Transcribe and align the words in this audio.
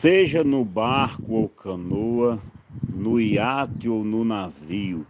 Seja 0.00 0.44
no 0.44 0.64
barco 0.64 1.32
ou 1.32 1.48
canoa, 1.48 2.40
no 2.88 3.20
iate 3.20 3.88
ou 3.88 4.04
no 4.04 4.24
navio, 4.24 5.04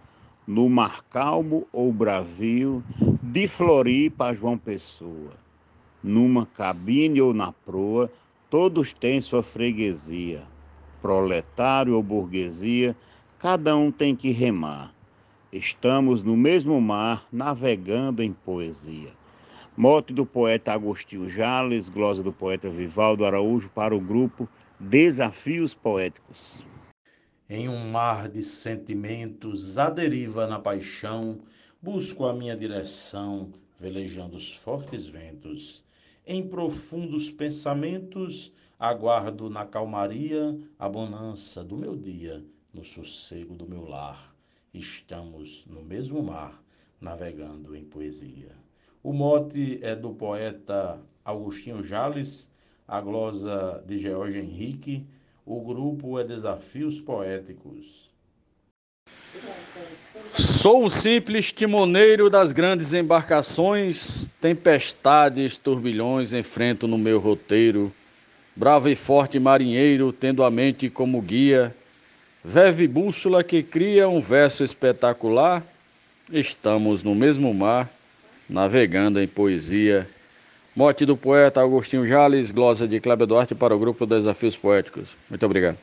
no 0.47 0.67
mar 0.67 1.05
calmo 1.11 1.69
ou 1.71 1.93
bravio, 1.93 2.83
de 3.23 3.47
Floripa 3.47 4.29
a 4.29 4.33
João 4.33 4.57
Pessoa, 4.57 5.35
numa 6.03 6.47
cabine 6.47 7.21
ou 7.21 7.35
na 7.35 7.53
proa, 7.53 8.11
todos 8.49 8.95
têm 8.95 9.21
sua 9.21 9.43
freguesia. 9.43 10.43
Proletário 11.03 11.95
ou 11.95 12.03
burguesia, 12.03 12.97
cada 13.39 13.77
um 13.77 13.93
tem 13.93 14.17
que 14.17 14.31
remar. 14.31 14.95
Estamos 15.53 16.25
no 16.25 16.35
mesmo 16.35 16.81
mar, 16.81 17.27
navegando 17.31 18.23
em 18.23 18.33
poesia. 18.33 19.13
Mote 19.77 20.15
do 20.15 20.25
poeta 20.25 20.73
Agostinho 20.73 21.29
Jales, 21.29 21.91
glosa 21.91 22.23
do 22.23 22.33
poeta 22.33 22.71
Vivaldo 22.71 23.27
Araújo 23.27 23.69
para 23.69 23.95
o 23.95 24.01
grupo 24.01 24.49
Desafios 24.81 25.75
Poéticos. 25.75 26.65
Em 27.51 27.69
um 27.69 27.91
mar 27.91 28.29
de 28.29 28.45
sentimentos, 28.45 29.77
a 29.77 29.91
deriva 29.91 30.47
na 30.47 30.61
paixão, 30.61 31.41
busco 31.83 32.25
a 32.25 32.33
minha 32.33 32.57
direção, 32.57 33.53
velejando 33.77 34.37
os 34.37 34.55
fortes 34.55 35.09
ventos. 35.09 35.85
Em 36.25 36.49
profundos 36.49 37.29
pensamentos, 37.29 38.53
aguardo 38.79 39.51
na 39.51 39.67
calmaria 39.67 40.57
a 40.79 40.89
bonança 40.89 41.65
do 41.65 41.77
meu 41.77 41.97
dia, 41.97 42.41
no 42.73 42.85
sossego 42.85 43.57
do 43.57 43.69
meu 43.69 43.85
lar. 43.85 44.33
Estamos 44.73 45.67
no 45.67 45.83
mesmo 45.83 46.23
mar, 46.23 46.63
navegando 47.01 47.75
em 47.75 47.85
poesia. 47.85 48.53
O 49.03 49.13
mote 49.13 49.81
é 49.83 49.97
do 49.97 50.15
poeta 50.15 51.01
Agostinho 51.25 51.83
Jales, 51.83 52.49
a 52.89 53.03
glosa 53.03 53.83
de 53.87 53.99
George 53.99 54.39
Henrique. 54.39 55.05
O 55.45 55.61
grupo 55.61 56.19
é 56.19 56.25
Desafios 56.25 57.01
Poéticos. 57.01 58.09
Sou 60.35 60.85
um 60.85 60.91
simples 60.91 61.53
timoneiro 61.53 62.31
das 62.31 62.53
grandes 62.53 62.95
embarcações, 62.95 64.29
tempestades, 64.41 65.57
turbilhões 65.57 66.33
enfrento 66.33 66.89
no 66.89 66.97
meu 66.97 67.19
roteiro. 67.19 67.93
Bravo 68.57 68.89
e 68.89 68.97
forte 68.97 69.39
marinheiro, 69.39 70.13
tendo 70.13 70.43
a 70.43 70.51
mente 70.51 70.91
como 70.91 71.23
guia, 71.23 71.75
veve 72.43 72.89
bússola 72.89 73.45
que 73.45 73.63
cria 73.63 74.09
um 74.09 74.21
verso 74.21 74.65
espetacular. 74.65 75.65
Estamos 76.31 77.03
no 77.03 77.15
mesmo 77.15 77.55
mar, 77.55 77.89
navegando 78.49 79.21
em 79.21 79.29
poesia. 79.29 80.09
Mote 80.79 81.05
do 81.05 81.17
poeta 81.17 81.61
Agostinho 81.61 82.07
Jales, 82.07 82.53
glosa 82.53 82.87
de 82.87 83.01
Cléber 83.01 83.27
Duarte 83.27 83.53
para 83.53 83.75
o 83.75 83.79
grupo 83.81 84.07
Desafios 84.07 84.57
Poéticos. 84.57 85.17
Muito 85.29 85.45
obrigado. 85.45 85.77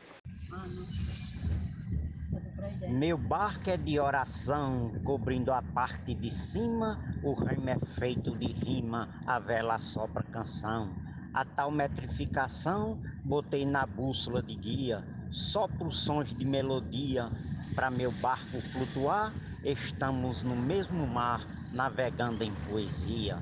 Meu 2.88 3.18
barco 3.18 3.68
é 3.68 3.76
de 3.76 4.00
oração, 4.00 4.94
cobrindo 5.04 5.52
a 5.52 5.60
parte 5.60 6.14
de 6.14 6.32
cima, 6.32 6.98
o 7.22 7.34
remo 7.34 7.68
é 7.68 7.78
feito 8.00 8.34
de 8.38 8.46
rima, 8.46 9.10
a 9.26 9.38
vela 9.38 9.78
sopra 9.78 10.22
canção. 10.22 10.96
A 11.34 11.44
tal 11.44 11.70
metrificação 11.70 12.98
botei 13.22 13.66
na 13.66 13.84
bússola 13.84 14.42
de 14.42 14.54
guia, 14.54 15.04
só 15.30 15.68
por 15.68 15.92
sons 15.92 16.34
de 16.34 16.46
melodia, 16.46 17.30
para 17.74 17.90
meu 17.90 18.10
barco 18.12 18.62
flutuar, 18.72 19.34
estamos 19.62 20.40
no 20.40 20.56
mesmo 20.56 21.06
mar, 21.06 21.46
navegando 21.70 22.42
em 22.42 22.52
poesia. 22.70 23.38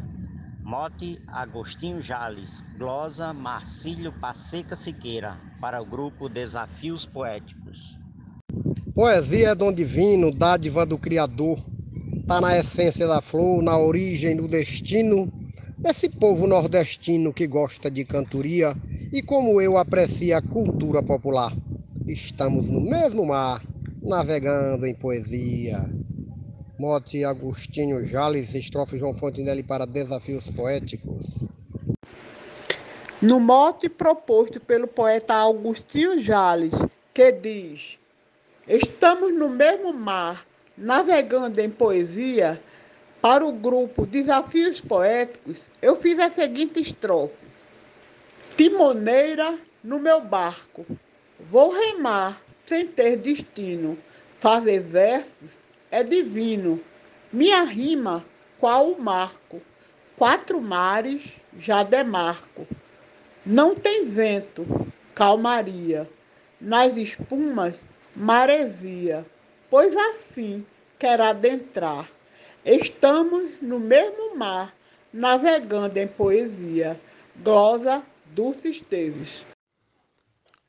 Mote 0.66 1.20
Agostinho 1.28 2.00
Jales, 2.00 2.62
glosa 2.74 3.34
Marcílio 3.34 4.10
Passeca 4.10 4.74
Siqueira, 4.74 5.38
para 5.60 5.82
o 5.82 5.84
grupo 5.84 6.26
Desafios 6.26 7.04
Poéticos. 7.04 7.98
Poesia 8.94 9.50
é 9.50 9.54
dom 9.54 9.70
divino, 9.70 10.30
dádiva 10.30 10.86
do 10.86 10.96
Criador. 10.96 11.58
Tá 12.26 12.40
na 12.40 12.56
essência 12.56 13.06
da 13.06 13.20
flor, 13.20 13.62
na 13.62 13.76
origem 13.76 14.34
do 14.34 14.48
destino 14.48 15.30
desse 15.76 16.08
povo 16.08 16.46
nordestino 16.46 17.30
que 17.30 17.46
gosta 17.46 17.90
de 17.90 18.02
cantoria 18.06 18.74
e 19.12 19.20
como 19.20 19.60
eu 19.60 19.76
aprecia 19.76 20.38
a 20.38 20.42
cultura 20.42 21.02
popular. 21.02 21.52
Estamos 22.06 22.70
no 22.70 22.80
mesmo 22.80 23.26
mar, 23.26 23.60
navegando 24.02 24.86
em 24.86 24.94
poesia. 24.94 25.84
Mote 26.76 27.24
Agostinho 27.24 28.04
Jales, 28.04 28.52
estrofe 28.56 28.98
João 28.98 29.14
Fontenelle 29.14 29.62
para 29.62 29.86
Desafios 29.86 30.50
Poéticos. 30.50 31.48
No 33.22 33.38
mote 33.38 33.88
proposto 33.88 34.58
pelo 34.58 34.88
poeta 34.88 35.34
Augustinho 35.34 36.18
Jales, 36.18 36.74
que 37.14 37.30
diz: 37.30 37.96
Estamos 38.66 39.32
no 39.32 39.48
mesmo 39.48 39.92
mar, 39.92 40.44
navegando 40.76 41.60
em 41.60 41.70
poesia, 41.70 42.60
para 43.22 43.46
o 43.46 43.52
grupo 43.52 44.04
Desafios 44.04 44.80
Poéticos, 44.80 45.58
eu 45.80 45.94
fiz 45.94 46.18
a 46.18 46.28
seguinte 46.28 46.80
estrofe: 46.80 47.36
Timoneira 48.56 49.60
no 49.82 50.00
meu 50.00 50.20
barco, 50.20 50.84
vou 51.38 51.70
remar 51.70 52.42
sem 52.66 52.84
ter 52.84 53.16
destino, 53.16 53.96
fazer 54.40 54.80
versos 54.80 55.63
é 55.94 56.02
divino. 56.02 56.80
Minha 57.32 57.62
rima, 57.62 58.24
qual 58.58 58.90
o 58.90 59.00
marco? 59.00 59.62
Quatro 60.16 60.60
mares 60.60 61.22
já 61.56 61.84
demarco. 61.84 62.66
Não 63.46 63.76
tem 63.76 64.04
vento, 64.06 64.66
calmaria. 65.14 66.10
Nas 66.60 66.96
espumas, 66.96 67.76
maresia. 68.16 69.24
Pois 69.70 69.94
assim 69.94 70.66
quer 70.98 71.20
adentrar. 71.20 72.10
Estamos 72.64 73.52
no 73.62 73.78
mesmo 73.78 74.36
mar, 74.36 74.74
navegando 75.12 75.96
em 75.96 76.08
poesia. 76.08 77.00
Glosa 77.36 78.02
Dulce 78.32 78.70
Esteves. 78.70 79.44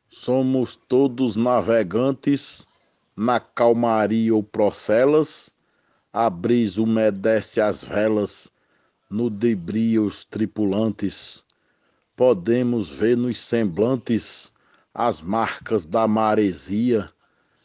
Somos 0.08 0.75
todos 0.75 1.35
navegantes 1.35 2.64
na 3.16 3.40
calmaria 3.40 4.36
ou 4.36 4.44
procelas, 4.44 5.50
a 6.12 6.30
brisa 6.30 6.81
umedece 6.81 7.62
as 7.62 7.84
velas, 7.84 8.52
no 9.09 9.30
debrio 9.30 10.06
os 10.06 10.26
tripulantes. 10.26 11.44
Podemos 12.16 12.90
ver 12.90 13.16
nos 13.16 13.40
semblantes 13.40 14.52
as 14.94 15.22
marcas 15.22 15.86
da 15.86 16.08
maresia, 16.08 17.09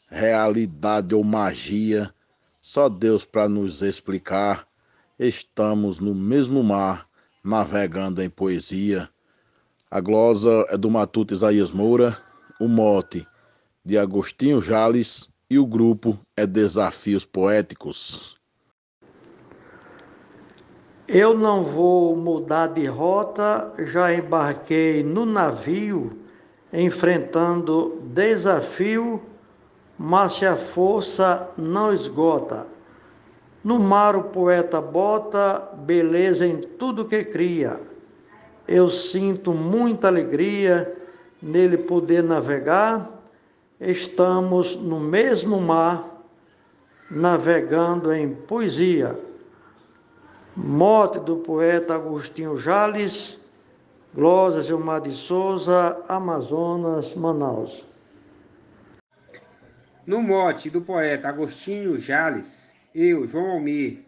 realidade 0.08 1.14
ou 1.14 1.24
magia, 1.24 2.12
só 2.60 2.88
Deus 2.88 3.24
para 3.24 3.48
nos 3.48 3.82
explicar. 3.82 4.66
Estamos 5.18 5.98
no 5.98 6.14
mesmo 6.14 6.62
mar, 6.62 7.08
navegando 7.42 8.22
em 8.22 8.30
poesia. 8.30 9.08
A 9.90 10.00
glosa 10.00 10.64
é 10.68 10.76
do 10.76 10.90
Matuto 10.90 11.34
Isaías 11.34 11.70
Moura, 11.70 12.16
o 12.60 12.68
mote 12.68 13.26
de 13.84 13.98
Agostinho 13.98 14.60
Jales 14.60 15.28
e 15.50 15.58
o 15.58 15.66
grupo 15.66 16.16
é 16.36 16.46
Desafios 16.46 17.26
Poéticos. 17.26 18.38
Eu 21.08 21.36
não 21.36 21.64
vou 21.64 22.14
mudar 22.14 22.68
de 22.68 22.86
rota, 22.86 23.72
já 23.86 24.14
embarquei 24.14 25.02
no 25.02 25.26
navio, 25.26 26.16
enfrentando 26.72 28.00
desafio, 28.14 29.20
mas 29.98 30.34
se 30.34 30.46
a 30.46 30.56
força 30.56 31.50
não 31.58 31.92
esgota. 31.92 32.64
No 33.64 33.80
mar 33.80 34.14
o 34.14 34.22
poeta 34.22 34.80
bota 34.80 35.68
beleza 35.78 36.46
em 36.46 36.60
tudo 36.60 37.04
que 37.04 37.24
cria. 37.24 37.80
Eu 38.68 38.88
sinto 38.88 39.52
muita 39.52 40.06
alegria 40.06 40.96
nele 41.42 41.76
poder 41.76 42.22
navegar 42.22 43.19
estamos 43.80 44.76
no 44.76 45.00
mesmo 45.00 45.58
mar, 45.58 46.22
navegando 47.10 48.12
em 48.12 48.34
poesia. 48.34 49.18
Mote 50.54 51.18
do 51.20 51.38
poeta 51.38 51.94
Agostinho 51.94 52.58
Jales, 52.58 53.38
Glória 54.14 54.62
Gilmar 54.62 55.00
de 55.00 55.12
Souza, 55.12 56.04
Amazonas, 56.08 57.14
Manaus. 57.14 57.84
No 60.06 60.20
mote 60.20 60.68
do 60.68 60.82
poeta 60.82 61.28
Agostinho 61.28 61.98
Jales, 61.98 62.74
eu, 62.94 63.26
João 63.26 63.52
Almir, 63.52 64.04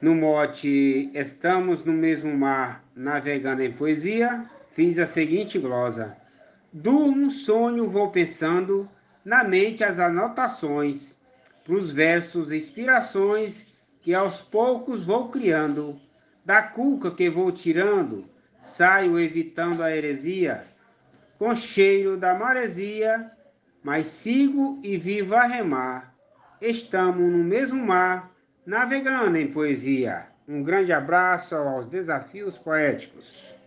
no 0.00 0.14
mote 0.14 1.10
Estamos 1.14 1.84
no 1.84 1.92
mesmo 1.92 2.34
mar, 2.36 2.84
navegando 2.96 3.62
em 3.62 3.72
poesia, 3.72 4.48
fiz 4.70 4.98
a 4.98 5.06
seguinte 5.06 5.58
glosa. 5.58 6.16
Durmo, 6.80 7.28
sonho, 7.28 7.88
vou 7.88 8.08
pensando, 8.12 8.88
na 9.24 9.42
mente 9.42 9.82
as 9.82 9.98
anotações, 9.98 11.18
pros 11.64 11.90
versos, 11.90 12.52
inspirações 12.52 13.66
que 14.00 14.14
aos 14.14 14.40
poucos 14.40 15.04
vou 15.04 15.28
criando. 15.28 15.98
Da 16.44 16.62
cuca 16.62 17.10
que 17.10 17.28
vou 17.28 17.50
tirando, 17.50 18.26
saio 18.60 19.18
evitando 19.18 19.82
a 19.82 19.90
heresia. 19.90 20.66
com 21.36 21.52
cheiro 21.52 22.16
da 22.16 22.32
maresia, 22.32 23.28
mas 23.82 24.06
sigo 24.06 24.78
e 24.80 24.96
vivo 24.96 25.34
a 25.34 25.46
remar. 25.46 26.14
Estamos 26.60 27.28
no 27.28 27.42
mesmo 27.42 27.84
mar, 27.84 28.32
navegando 28.64 29.36
em 29.36 29.50
poesia. 29.50 30.28
Um 30.46 30.62
grande 30.62 30.92
abraço 30.92 31.56
aos 31.56 31.88
desafios 31.88 32.56
poéticos. 32.56 33.57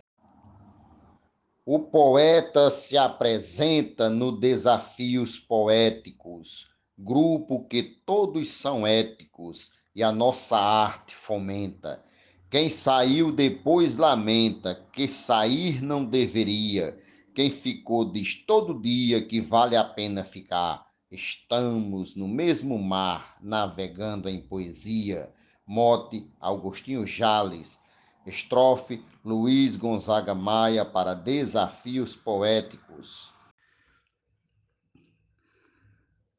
O 1.64 1.78
poeta 1.78 2.72
se 2.72 2.98
apresenta 2.98 4.10
no 4.10 4.32
Desafios 4.32 5.38
Poéticos, 5.38 6.74
grupo 6.98 7.64
que 7.68 7.84
todos 8.04 8.50
são 8.50 8.84
éticos 8.84 9.70
e 9.94 10.02
a 10.02 10.10
nossa 10.10 10.58
arte 10.58 11.14
fomenta. 11.14 12.04
Quem 12.50 12.68
saiu 12.68 13.30
depois 13.30 13.96
lamenta, 13.96 14.74
que 14.92 15.06
sair 15.06 15.80
não 15.80 16.04
deveria. 16.04 17.00
Quem 17.32 17.48
ficou 17.48 18.10
diz 18.10 18.44
todo 18.44 18.80
dia 18.82 19.22
que 19.22 19.40
vale 19.40 19.76
a 19.76 19.84
pena 19.84 20.24
ficar. 20.24 20.84
Estamos 21.12 22.16
no 22.16 22.26
mesmo 22.26 22.76
mar, 22.76 23.36
navegando 23.40 24.28
em 24.28 24.40
poesia. 24.40 25.32
Mote 25.64 26.28
Augustinho 26.40 27.06
Jales, 27.06 27.80
estrofe 28.26 29.02
Luiz 29.24 29.76
Gonzaga 29.76 30.34
Maia 30.34 30.84
para 30.84 31.14
Desafios 31.14 32.16
Poéticos. 32.16 33.32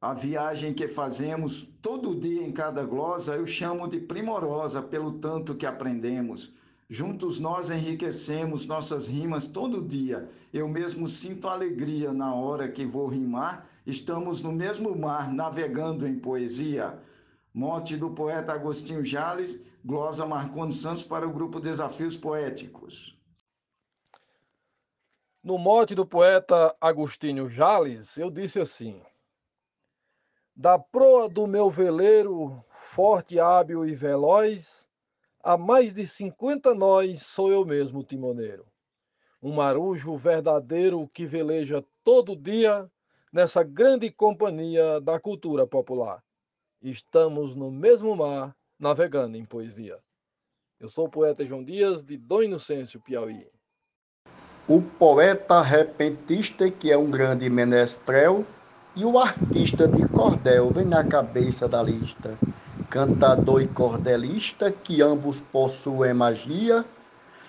A 0.00 0.12
viagem 0.12 0.74
que 0.74 0.86
fazemos 0.86 1.66
todo 1.80 2.14
dia 2.14 2.46
em 2.46 2.52
cada 2.52 2.82
glosa 2.84 3.36
eu 3.36 3.46
chamo 3.46 3.88
de 3.88 3.98
primorosa 3.98 4.82
pelo 4.82 5.12
tanto 5.18 5.54
que 5.54 5.64
aprendemos. 5.64 6.52
Juntos 6.90 7.40
nós 7.40 7.70
enriquecemos 7.70 8.66
nossas 8.66 9.06
rimas 9.06 9.46
todo 9.46 9.80
dia. 9.80 10.28
Eu 10.52 10.68
mesmo 10.68 11.08
sinto 11.08 11.48
alegria 11.48 12.12
na 12.12 12.34
hora 12.34 12.68
que 12.68 12.84
vou 12.84 13.06
rimar. 13.06 13.66
Estamos 13.86 14.42
no 14.42 14.52
mesmo 14.52 14.94
mar, 14.94 15.32
navegando 15.32 16.06
em 16.06 16.18
poesia. 16.18 16.98
Mote 17.56 17.96
do 17.96 18.10
poeta 18.10 18.52
Agostinho 18.52 19.04
Jales, 19.04 19.60
glosa 19.84 20.26
Marconi 20.26 20.72
Santos 20.72 21.04
para 21.04 21.24
o 21.24 21.32
grupo 21.32 21.60
Desafios 21.60 22.16
Poéticos. 22.16 23.16
No 25.40 25.56
mote 25.56 25.94
do 25.94 26.04
poeta 26.04 26.74
Agostinho 26.80 27.48
Jales, 27.48 28.16
eu 28.16 28.28
disse 28.28 28.60
assim: 28.60 29.00
Da 30.56 30.80
proa 30.80 31.28
do 31.28 31.46
meu 31.46 31.70
veleiro, 31.70 32.60
forte, 32.90 33.38
hábil 33.38 33.86
e 33.86 33.94
veloz, 33.94 34.88
há 35.40 35.56
mais 35.56 35.94
de 35.94 36.08
cinquenta 36.08 36.74
nós 36.74 37.22
sou 37.22 37.52
eu 37.52 37.64
mesmo 37.64 38.02
timoneiro. 38.02 38.66
Um 39.40 39.54
marujo 39.54 40.16
verdadeiro 40.16 41.08
que 41.14 41.24
veleja 41.24 41.84
todo 42.02 42.34
dia 42.34 42.90
nessa 43.32 43.62
grande 43.62 44.10
companhia 44.10 45.00
da 45.00 45.20
cultura 45.20 45.64
popular. 45.68 46.23
Estamos 46.86 47.56
no 47.56 47.70
mesmo 47.70 48.14
mar, 48.14 48.54
navegando 48.78 49.38
em 49.38 49.44
poesia. 49.46 49.96
Eu 50.78 50.86
sou 50.86 51.06
o 51.06 51.08
poeta 51.08 51.42
João 51.42 51.64
Dias, 51.64 52.02
de 52.02 52.18
Dom 52.18 52.42
Inocêncio, 52.42 53.00
Piauí. 53.00 53.46
O 54.68 54.82
poeta 54.82 55.62
repentista, 55.62 56.70
que 56.70 56.92
é 56.92 56.98
um 56.98 57.10
grande 57.10 57.48
menestrel, 57.48 58.44
e 58.94 59.02
o 59.02 59.18
artista 59.18 59.88
de 59.88 60.06
cordel 60.08 60.70
vem 60.72 60.84
na 60.84 61.02
cabeça 61.02 61.66
da 61.66 61.82
lista. 61.82 62.38
Cantador 62.90 63.62
e 63.62 63.68
cordelista, 63.68 64.70
que 64.70 65.00
ambos 65.00 65.40
possuem 65.40 66.12
magia, 66.12 66.84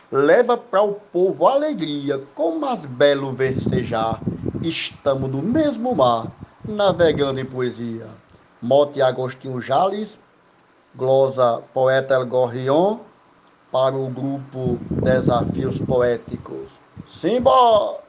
leva 0.09 0.55
para 0.55 0.81
o 0.81 0.93
povo 0.93 1.45
alegria, 1.45 2.19
com 2.33 2.57
mais 2.57 2.85
belo 2.85 3.33
versejar. 3.33 4.21
Estamos 4.63 5.29
no 5.29 5.41
mesmo 5.41 5.93
mar, 5.93 6.31
navegando 6.65 7.41
em 7.41 7.45
poesia. 7.45 8.07
Mote 8.61 9.01
Agostinho 9.01 9.59
Jales, 9.59 10.17
glosa 10.95 11.61
Poeta 11.73 12.15
El 12.15 12.25
Gorrion, 12.25 13.01
para 13.69 13.95
o 13.95 14.09
grupo 14.09 14.79
Desafios 15.03 15.77
Poéticos. 15.79 16.71
Simba! 17.05 17.99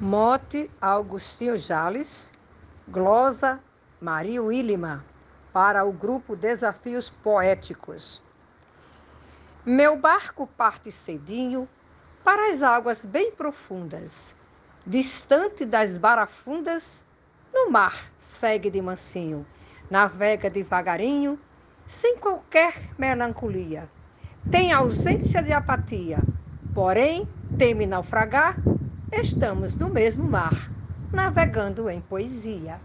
Mote 0.00 0.70
Augustinho 0.80 1.58
Jales, 1.58 2.32
glosa 2.88 3.60
Maria 4.00 4.42
Willima, 4.42 5.04
para 5.52 5.84
o 5.84 5.92
grupo 5.92 6.34
Desafios 6.34 7.10
Poéticos. 7.10 8.22
Meu 9.66 9.98
barco 9.98 10.46
parte 10.46 10.90
cedinho 10.90 11.68
para 12.24 12.48
as 12.48 12.62
águas 12.62 13.04
bem 13.04 13.30
profundas, 13.32 14.34
distante 14.86 15.66
das 15.66 15.98
barafundas, 15.98 17.04
no 17.52 17.70
mar 17.70 18.10
segue 18.18 18.70
de 18.70 18.80
mansinho, 18.80 19.46
navega 19.90 20.48
devagarinho, 20.48 21.38
sem 21.86 22.16
qualquer 22.16 22.94
melancolia. 22.98 23.88
Tem 24.50 24.72
ausência 24.72 25.42
de 25.42 25.52
apatia, 25.52 26.18
porém 26.74 27.26
teme 27.58 27.86
naufragar 27.86 28.56
estamos 29.12 29.74
no 29.74 29.90
mesmo 29.90 30.26
mar, 30.26 30.70
navegando 31.12 31.90
em 31.90 32.00
poesia. 32.00 32.80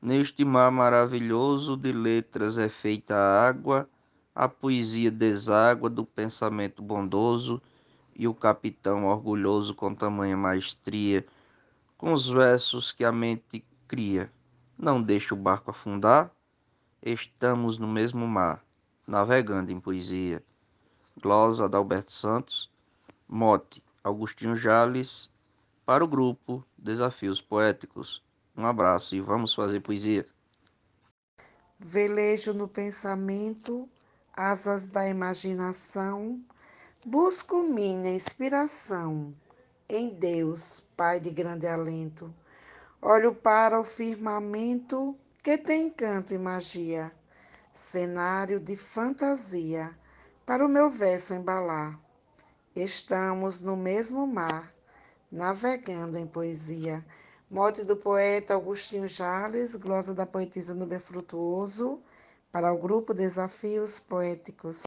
Neste 0.00 0.44
mar 0.44 0.70
maravilhoso 0.70 1.76
de 1.76 1.92
letras 1.92 2.58
é 2.58 2.68
feita 2.68 3.16
a 3.16 3.48
água, 3.48 3.88
a 4.34 4.48
poesia 4.48 5.10
deságua 5.10 5.88
do 5.88 6.04
pensamento 6.04 6.82
bondoso 6.82 7.60
e 8.14 8.28
o 8.28 8.34
capitão 8.34 9.06
orgulhoso 9.06 9.74
com 9.74 9.94
tamanha 9.94 10.36
maestria, 10.36 11.24
com 11.96 12.12
os 12.12 12.28
versos 12.28 12.92
que 12.92 13.04
a 13.04 13.12
mente 13.12 13.64
cria. 13.88 14.30
Não 14.78 15.02
deixa 15.02 15.34
o 15.34 15.38
barco 15.38 15.70
afundar, 15.70 16.30
estamos 17.02 17.78
no 17.78 17.88
mesmo 17.88 18.26
mar, 18.26 18.62
navegando 19.06 19.72
em 19.72 19.80
poesia. 19.80 20.42
Glosa 21.20 21.64
Adalberto 21.64 22.12
Santos, 22.12 22.70
mote 23.26 23.82
Augustinho 24.04 24.54
Jales, 24.54 25.32
para 25.86 26.04
o 26.04 26.08
grupo 26.08 26.64
Desafios 26.76 27.40
Poéticos. 27.40 28.22
Um 28.56 28.66
abraço 28.66 29.14
e 29.16 29.20
vamos 29.20 29.54
fazer 29.54 29.80
poesia. 29.80 30.26
Velejo 31.78 32.52
no 32.52 32.68
pensamento, 32.68 33.88
asas 34.34 34.88
da 34.88 35.08
imaginação, 35.08 36.40
busco 37.04 37.62
minha 37.62 38.14
inspiração 38.14 39.34
em 39.88 40.08
Deus, 40.08 40.82
Pai 40.96 41.20
de 41.20 41.30
grande 41.30 41.66
alento. 41.66 42.34
Olho 43.00 43.34
para 43.34 43.78
o 43.78 43.84
firmamento 43.84 45.16
que 45.42 45.56
tem 45.56 45.88
canto 45.88 46.34
e 46.34 46.38
magia, 46.38 47.12
cenário 47.72 48.58
de 48.58 48.76
fantasia 48.76 49.96
para 50.44 50.64
o 50.64 50.68
meu 50.68 50.90
verso 50.90 51.34
embalar. 51.34 52.00
Estamos 52.74 53.60
no 53.60 53.76
mesmo 53.76 54.26
mar, 54.26 54.74
navegando 55.30 56.18
em 56.18 56.26
poesia. 56.26 57.04
Mote 57.48 57.84
do 57.84 57.96
poeta 57.96 58.54
Augustinho 58.54 59.06
Jales, 59.06 59.76
glosa 59.76 60.12
da 60.14 60.26
poetisa 60.26 60.74
Nubia 60.74 60.98
Frutuoso, 60.98 62.02
para 62.50 62.72
o 62.72 62.78
grupo 62.78 63.14
Desafios 63.14 64.00
Poéticos. 64.00 64.74